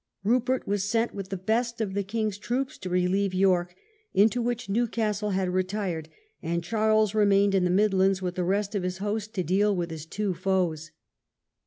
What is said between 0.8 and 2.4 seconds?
sent with the best of the king's